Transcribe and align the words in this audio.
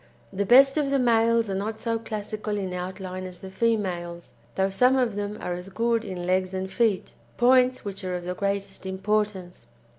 The 0.33 0.47
best 0.47 0.79
of 0.79 0.89
the 0.89 0.97
males 0.97 1.47
are 1.47 1.53
not 1.55 1.79
so 1.79 1.99
classical 1.99 2.57
in 2.57 2.73
outline 2.73 3.23
as 3.23 3.37
the 3.37 3.51
females, 3.51 4.33
though 4.55 4.71
some 4.71 4.95
of 4.95 5.13
them 5.13 5.37
are 5.39 5.53
as 5.53 5.69
good 5.69 6.03
in 6.03 6.25
legs 6.25 6.55
and 6.55 6.71
feet 6.71 7.13
points 7.37 7.85
which 7.85 8.03
are 8.03 8.15
of 8.15 8.23
the 8.25 8.33
greatest 8.33 8.87
importance. 8.87 9.67